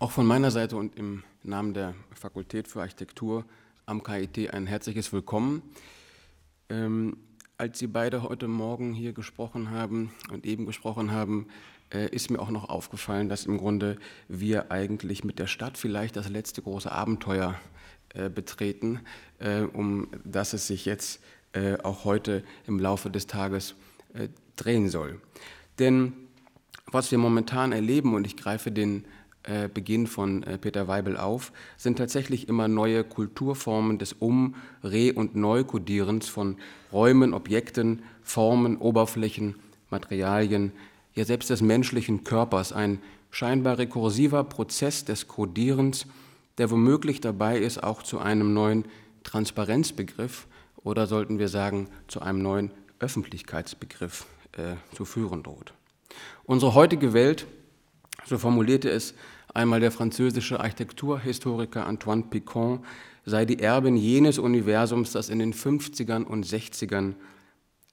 Auch 0.00 0.10
von 0.10 0.26
meiner 0.26 0.50
Seite 0.50 0.76
und 0.76 0.98
im 0.98 1.22
Namen 1.44 1.72
der 1.72 1.94
Fakultät 2.12 2.66
für 2.66 2.80
Architektur 2.80 3.44
am 3.86 4.02
KIT 4.02 4.52
ein 4.52 4.66
herzliches 4.66 5.12
Willkommen. 5.12 5.62
Ähm, 6.68 7.16
als 7.58 7.78
Sie 7.78 7.86
beide 7.86 8.24
heute 8.24 8.48
Morgen 8.48 8.92
hier 8.92 9.12
gesprochen 9.12 9.70
haben 9.70 10.12
und 10.32 10.46
eben 10.46 10.66
gesprochen 10.66 11.12
haben, 11.12 11.46
äh, 11.92 12.08
ist 12.08 12.28
mir 12.28 12.40
auch 12.40 12.50
noch 12.50 12.68
aufgefallen, 12.68 13.28
dass 13.28 13.46
im 13.46 13.56
Grunde 13.56 13.96
wir 14.26 14.72
eigentlich 14.72 15.22
mit 15.22 15.38
der 15.38 15.46
Stadt 15.46 15.78
vielleicht 15.78 16.16
das 16.16 16.28
letzte 16.28 16.60
große 16.60 16.90
Abenteuer 16.90 17.54
äh, 18.14 18.28
betreten, 18.28 18.98
äh, 19.38 19.60
um 19.60 20.08
das 20.24 20.54
es 20.54 20.66
sich 20.66 20.86
jetzt 20.86 21.22
äh, 21.52 21.78
auch 21.84 22.04
heute 22.04 22.42
im 22.66 22.80
Laufe 22.80 23.10
des 23.10 23.28
Tages 23.28 23.76
äh, 24.12 24.28
drehen 24.56 24.88
soll. 24.88 25.20
Denn 25.78 26.14
was 26.86 27.12
wir 27.12 27.18
momentan 27.18 27.70
erleben, 27.70 28.14
und 28.14 28.26
ich 28.26 28.36
greife 28.36 28.72
den 28.72 29.04
äh, 29.44 29.68
Beginn 29.68 30.06
von 30.06 30.42
äh, 30.42 30.58
Peter 30.58 30.88
Weibel 30.88 31.16
auf, 31.16 31.52
sind 31.76 31.98
tatsächlich 31.98 32.48
immer 32.48 32.68
neue 32.68 33.04
Kulturformen 33.04 33.98
des 33.98 34.14
Um-, 34.14 34.54
Re- 34.82 35.12
und 35.14 35.36
Neukodierens 35.36 36.28
von 36.28 36.56
Räumen, 36.92 37.34
Objekten, 37.34 38.02
Formen, 38.22 38.78
Oberflächen, 38.78 39.56
Materialien, 39.90 40.72
ja 41.14 41.24
selbst 41.24 41.50
des 41.50 41.62
menschlichen 41.62 42.24
Körpers, 42.24 42.72
ein 42.72 43.00
scheinbar 43.30 43.78
rekursiver 43.78 44.44
Prozess 44.44 45.04
des 45.04 45.28
Kodierens, 45.28 46.06
der 46.58 46.70
womöglich 46.70 47.20
dabei 47.20 47.58
ist, 47.58 47.82
auch 47.82 48.02
zu 48.02 48.18
einem 48.18 48.54
neuen 48.54 48.84
Transparenzbegriff 49.24 50.46
oder 50.82 51.06
sollten 51.06 51.38
wir 51.38 51.48
sagen, 51.48 51.88
zu 52.08 52.20
einem 52.22 52.42
neuen 52.42 52.70
Öffentlichkeitsbegriff 52.98 54.26
äh, 54.52 54.76
zu 54.94 55.04
führen 55.04 55.42
droht. 55.42 55.74
Unsere 56.44 56.74
heutige 56.74 57.12
Welt, 57.12 57.46
so 58.26 58.38
formulierte 58.38 58.90
es 58.90 59.14
Einmal 59.54 59.78
der 59.78 59.92
französische 59.92 60.58
Architekturhistoriker 60.58 61.86
Antoine 61.86 62.24
Picon 62.24 62.84
sei 63.24 63.44
die 63.44 63.60
Erbin 63.60 63.96
jenes 63.96 64.40
Universums, 64.40 65.12
das 65.12 65.28
in 65.28 65.38
den 65.38 65.54
50ern 65.54 66.24
und 66.24 66.44
60ern 66.44 67.14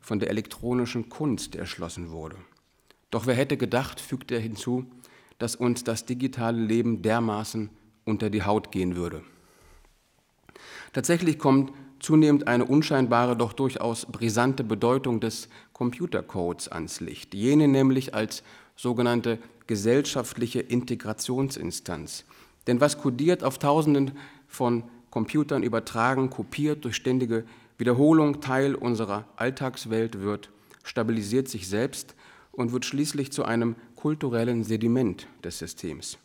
von 0.00 0.18
der 0.18 0.30
elektronischen 0.30 1.10
Kunst 1.10 1.54
erschlossen 1.54 2.10
wurde. 2.10 2.36
Doch 3.10 3.26
wer 3.26 3.34
hätte 3.34 3.58
gedacht, 3.58 4.00
fügt 4.00 4.32
er 4.32 4.40
hinzu, 4.40 4.86
dass 5.38 5.54
uns 5.54 5.84
das 5.84 6.06
digitale 6.06 6.58
Leben 6.58 7.02
dermaßen 7.02 7.68
unter 8.06 8.30
die 8.30 8.42
Haut 8.42 8.72
gehen 8.72 8.96
würde. 8.96 9.22
Tatsächlich 10.94 11.38
kommt 11.38 11.72
zunehmend 12.00 12.48
eine 12.48 12.64
unscheinbare, 12.64 13.36
doch 13.36 13.52
durchaus 13.52 14.06
brisante 14.06 14.64
Bedeutung 14.64 15.20
des 15.20 15.50
Computercodes 15.74 16.68
ans 16.68 17.00
Licht, 17.00 17.34
jene 17.34 17.68
nämlich 17.68 18.14
als 18.14 18.42
sogenannte 18.76 19.38
gesellschaftliche 19.66 20.60
Integrationsinstanz. 20.60 22.24
Denn 22.66 22.80
was 22.80 22.98
kodiert 22.98 23.44
auf 23.44 23.58
Tausenden 23.58 24.12
von 24.46 24.84
Computern 25.10 25.62
übertragen, 25.62 26.30
kopiert 26.30 26.84
durch 26.84 26.96
ständige 26.96 27.44
Wiederholung 27.78 28.40
Teil 28.40 28.74
unserer 28.74 29.26
Alltagswelt 29.36 30.20
wird, 30.20 30.50
stabilisiert 30.84 31.48
sich 31.48 31.68
selbst 31.68 32.14
und 32.52 32.72
wird 32.72 32.84
schließlich 32.84 33.32
zu 33.32 33.44
einem 33.44 33.76
kulturellen 33.96 34.64
Sediment 34.64 35.26
des 35.42 35.58
Systems. 35.58 36.18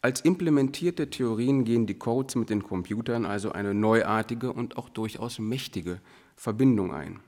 Als 0.00 0.20
implementierte 0.20 1.10
Theorien 1.10 1.64
gehen 1.64 1.86
die 1.86 1.98
Codes 1.98 2.34
mit 2.34 2.50
den 2.50 2.64
Computern 2.64 3.24
also 3.24 3.52
eine 3.52 3.72
neuartige 3.72 4.52
und 4.52 4.76
auch 4.76 4.88
durchaus 4.88 5.38
mächtige 5.38 6.00
Verbindung 6.36 6.92
ein. 6.92 7.20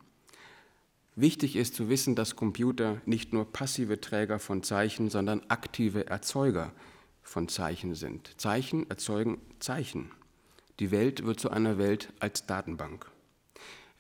Wichtig 1.16 1.54
ist 1.54 1.76
zu 1.76 1.88
wissen, 1.88 2.16
dass 2.16 2.34
Computer 2.34 3.00
nicht 3.06 3.32
nur 3.32 3.52
passive 3.52 4.00
Träger 4.00 4.40
von 4.40 4.64
Zeichen, 4.64 5.10
sondern 5.10 5.42
aktive 5.48 6.08
Erzeuger 6.08 6.72
von 7.22 7.46
Zeichen 7.48 7.94
sind. 7.94 8.32
Zeichen 8.36 8.90
erzeugen 8.90 9.39
Zeichen. 9.61 10.11
Die 10.80 10.90
Welt 10.90 11.24
wird 11.24 11.39
zu 11.39 11.50
einer 11.50 11.78
Welt 11.78 12.12
als 12.18 12.46
Datenbank. 12.46 13.08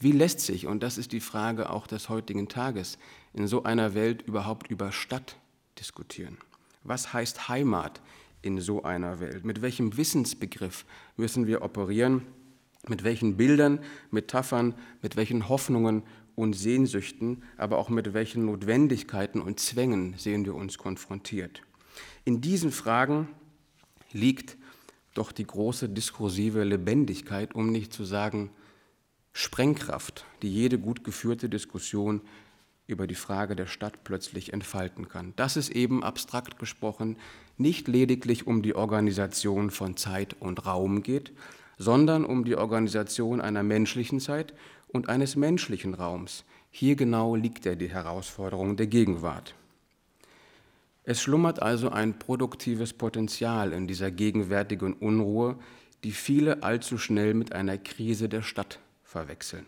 Wie 0.00 0.10
lässt 0.10 0.40
sich, 0.40 0.66
und 0.66 0.82
das 0.82 0.98
ist 0.98 1.12
die 1.12 1.20
Frage 1.20 1.70
auch 1.70 1.86
des 1.86 2.08
heutigen 2.08 2.48
Tages, 2.48 2.98
in 3.32 3.46
so 3.46 3.62
einer 3.62 3.94
Welt 3.94 4.22
überhaupt 4.22 4.68
über 4.68 4.90
Stadt 4.90 5.36
diskutieren? 5.78 6.36
Was 6.82 7.12
heißt 7.12 7.48
Heimat 7.48 8.02
in 8.42 8.60
so 8.60 8.82
einer 8.82 9.20
Welt? 9.20 9.44
Mit 9.44 9.62
welchem 9.62 9.96
Wissensbegriff 9.96 10.84
müssen 11.16 11.46
wir 11.46 11.62
operieren? 11.62 12.22
Mit 12.88 13.04
welchen 13.04 13.36
Bildern, 13.36 13.78
Metaphern, 14.10 14.74
mit 15.00 15.16
welchen 15.16 15.48
Hoffnungen 15.48 16.02
und 16.34 16.54
Sehnsüchten, 16.54 17.42
aber 17.56 17.78
auch 17.78 17.88
mit 17.88 18.14
welchen 18.14 18.46
Notwendigkeiten 18.46 19.40
und 19.40 19.60
Zwängen 19.60 20.14
sehen 20.16 20.44
wir 20.44 20.54
uns 20.54 20.78
konfrontiert. 20.78 21.62
In 22.24 22.40
diesen 22.40 22.72
Fragen 22.72 23.28
liegt 24.12 24.56
doch 25.14 25.32
die 25.32 25.46
große 25.46 25.88
diskursive 25.88 26.64
Lebendigkeit, 26.64 27.54
um 27.54 27.70
nicht 27.70 27.92
zu 27.92 28.04
sagen 28.04 28.50
Sprengkraft, 29.32 30.24
die 30.42 30.52
jede 30.52 30.78
gut 30.78 31.04
geführte 31.04 31.48
Diskussion 31.48 32.20
über 32.86 33.06
die 33.06 33.14
Frage 33.14 33.56
der 33.56 33.66
Stadt 33.66 34.04
plötzlich 34.04 34.52
entfalten 34.52 35.08
kann. 35.08 35.32
Dass 35.36 35.56
es 35.56 35.70
eben 35.70 36.04
abstrakt 36.04 36.58
gesprochen 36.58 37.16
nicht 37.56 37.88
lediglich 37.88 38.46
um 38.46 38.62
die 38.62 38.74
Organisation 38.74 39.70
von 39.70 39.96
Zeit 39.96 40.36
und 40.38 40.66
Raum 40.66 41.02
geht, 41.02 41.32
sondern 41.78 42.24
um 42.24 42.44
die 42.44 42.56
Organisation 42.56 43.40
einer 43.40 43.62
menschlichen 43.62 44.20
Zeit 44.20 44.54
und 44.94 45.08
eines 45.08 45.34
menschlichen 45.34 45.92
Raums. 45.92 46.44
Hier 46.70 46.94
genau 46.94 47.34
liegt 47.34 47.66
ja 47.66 47.74
die 47.74 47.90
Herausforderung 47.90 48.76
der 48.76 48.86
Gegenwart. 48.86 49.54
Es 51.02 51.20
schlummert 51.20 51.60
also 51.60 51.90
ein 51.90 52.18
produktives 52.18 52.92
Potenzial 52.92 53.72
in 53.72 53.86
dieser 53.88 54.10
gegenwärtigen 54.10 54.94
Unruhe, 54.94 55.56
die 56.04 56.12
viele 56.12 56.62
allzu 56.62 56.96
schnell 56.96 57.34
mit 57.34 57.52
einer 57.52 57.76
Krise 57.76 58.28
der 58.28 58.42
Stadt 58.42 58.78
verwechseln. 59.02 59.66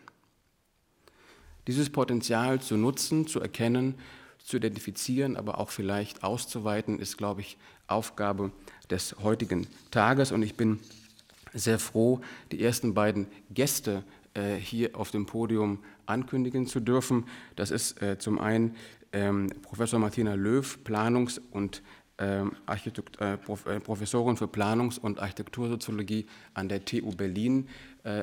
Dieses 1.66 1.90
Potenzial 1.90 2.60
zu 2.60 2.76
nutzen, 2.76 3.26
zu 3.26 3.40
erkennen, 3.40 3.96
zu 4.38 4.58
identifizieren, 4.58 5.36
aber 5.36 5.58
auch 5.58 5.70
vielleicht 5.70 6.22
auszuweiten, 6.22 7.00
ist, 7.00 7.18
glaube 7.18 7.40
ich, 7.40 7.58
Aufgabe 7.88 8.52
des 8.90 9.16
heutigen 9.22 9.66
Tages. 9.90 10.30
Und 10.30 10.42
ich 10.42 10.54
bin 10.54 10.78
sehr 11.52 11.80
froh, 11.80 12.20
die 12.52 12.62
ersten 12.62 12.94
beiden 12.94 13.26
Gäste 13.50 14.04
hier 14.58 14.96
auf 14.96 15.10
dem 15.10 15.26
Podium 15.26 15.78
ankündigen 16.06 16.66
zu 16.66 16.80
dürfen. 16.80 17.24
Das 17.56 17.70
ist 17.70 18.00
äh, 18.02 18.18
zum 18.18 18.38
einen 18.38 18.76
ähm, 19.12 19.48
Professor 19.62 19.98
Martina 19.98 20.34
Löw, 20.34 20.78
Planungs- 20.84 21.40
und 21.50 21.82
ähm, 22.18 22.52
Architekt, 22.64 23.20
äh, 23.20 23.36
Professorin 23.36 24.36
für 24.36 24.46
Planungs- 24.46 24.98
und 24.98 25.20
Architektursoziologie 25.20 26.26
an 26.54 26.68
der 26.68 26.84
TU 26.84 27.10
Berlin. 27.14 27.68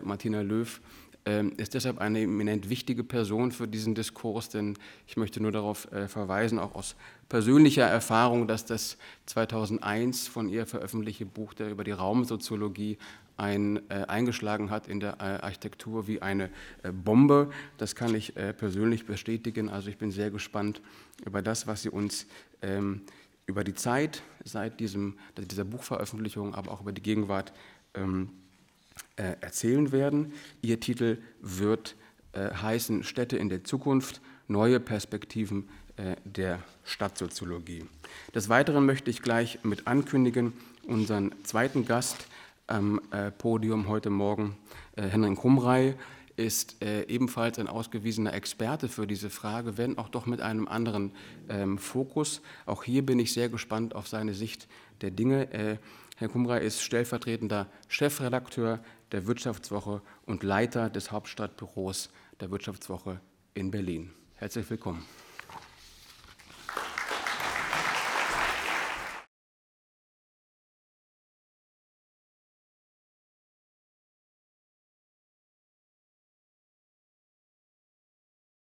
Martina 0.02 0.42
Löw 0.42 0.80
ähm, 1.26 1.52
ist 1.58 1.74
deshalb 1.74 2.00
eine 2.00 2.22
eminent 2.22 2.70
wichtige 2.70 3.04
Person 3.04 3.52
für 3.52 3.68
diesen 3.68 3.96
Diskurs, 3.96 4.48
denn 4.48 4.78
ich 5.08 5.18
möchte 5.18 5.42
nur 5.42 5.52
darauf 5.52 5.90
verweisen, 6.08 6.58
auch 6.58 6.74
aus 6.74 6.96
persönlicher 7.28 7.86
Erfahrung, 7.86 8.48
dass 8.48 8.66
das 8.66 8.98
2001 9.26 10.30
von 10.30 10.48
ihr 10.48 10.66
veröffentlichte 10.66 11.26
Buch 11.26 11.54
der 11.54 11.70
über 11.70 11.84
die 11.84 11.92
Raumsoziologie 11.92 12.98
ein, 13.38 13.90
äh, 13.90 14.06
eingeschlagen 14.08 14.70
hat 14.70 14.88
in 14.88 15.00
der 15.00 15.14
äh, 15.14 15.44
Architektur 15.44 16.08
wie 16.08 16.22
eine 16.22 16.50
äh, 16.84 16.92
Bombe. 16.92 17.52
Das 17.78 17.96
kann 17.96 18.14
ich 18.14 18.36
äh, 18.38 18.54
persönlich 18.54 19.06
bestätigen. 19.06 19.70
Also 19.70 19.90
ich 19.90 19.98
bin 19.98 20.12
sehr 20.12 20.32
gespannt 20.32 20.82
über 21.26 21.42
das, 21.42 21.68
was 21.68 21.82
Sie 21.82 21.90
uns 21.90 22.28
ähm, 22.62 23.02
über 23.46 23.64
die 23.64 23.74
Zeit 23.74 24.22
seit 24.44 24.80
diesem, 24.80 25.18
dieser 25.38 25.66
Buchveröffentlichung, 25.66 26.56
aber 26.56 26.72
auch 26.72 26.82
über 26.82 26.92
die 26.92 27.02
Gegenwart 27.02 27.54
ähm, 27.94 28.30
äh, 29.16 29.36
erzählen 29.42 29.92
werden. 29.92 30.34
Ihr 30.62 30.80
Titel 30.80 31.18
wird 31.42 31.96
heißen 32.36 33.04
Städte 33.04 33.38
in 33.38 33.50
der 33.50 33.64
Zukunft, 33.64 34.22
neue 34.48 34.80
Perspektiven 34.80 35.70
der 36.26 36.64
Stadtsoziologie. 36.84 37.86
Des 38.34 38.50
Weiteren 38.50 38.88
möchte 38.88 39.12
ich 39.12 39.22
gleich 39.22 39.60
mit 39.64 39.86
ankündigen 39.86 40.54
unseren 40.88 41.32
zweiten 41.44 41.86
Gast, 41.86 42.28
am 42.68 43.02
äh, 43.12 43.32
Podium 43.32 43.88
heute 43.88 44.10
Morgen. 44.10 44.58
Äh, 44.96 45.04
Henrik 45.04 45.38
Kumrei 45.38 45.96
ist 46.36 46.82
äh, 46.82 47.04
ebenfalls 47.04 47.60
ein 47.60 47.68
ausgewiesener 47.68 48.34
Experte 48.34 48.88
für 48.88 49.06
diese 49.06 49.30
Frage, 49.30 49.78
wenn 49.78 49.98
auch 49.98 50.10
doch 50.10 50.26
mit 50.26 50.42
einem 50.42 50.68
anderen 50.68 51.12
ähm, 51.50 51.78
Fokus. 51.78 52.42
Auch 52.66 52.84
hier 52.84 53.06
bin 53.06 53.20
ich 53.20 53.34
sehr 53.34 53.50
gespannt 53.50 53.96
auf 53.96 54.08
seine 54.08 54.34
Sicht 54.34 54.68
der 55.02 55.12
Dinge. 55.12 55.80
Herr 56.18 56.30
Kumrei 56.30 56.60
ist 56.60 56.82
stellvertretender 56.82 57.68
Chefredakteur 57.90 58.80
der 59.12 59.28
Wirtschaftswoche 59.28 60.02
und 60.26 60.44
Leiter 60.44 60.90
des 60.90 61.12
Hauptstadtbüros 61.12 62.10
der 62.40 62.52
Wirtschaftswoche 62.52 63.20
in 63.54 63.70
Berlin. 63.70 64.12
Herzlich 64.36 64.70
willkommen. 64.70 65.06